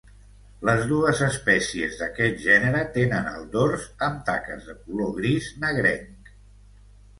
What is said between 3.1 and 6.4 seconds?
el dors amb taques de color gris negrenc.